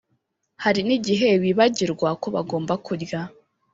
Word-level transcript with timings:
Hari 0.63 0.79
nigihe 0.87 1.29
bibagirwa 1.43 2.09
ko 2.21 2.27
bagomba 2.35 2.73
kurya 2.85 3.21